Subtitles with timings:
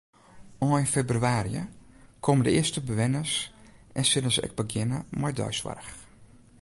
[0.59, 1.63] Ein febrewaarje
[2.23, 3.35] komme de earste bewenners
[3.99, 5.93] en sille se ek begjinne mei deisoarch.